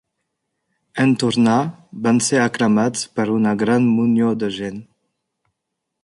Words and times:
En 1.03 1.11
tornar, 1.23 1.57
van 2.07 2.21
ser 2.27 2.39
aclamats 2.45 3.03
per 3.19 3.25
una 3.35 3.53
gran 3.65 3.85
munió 3.99 4.31
de 4.45 4.49
gent. 4.57 4.81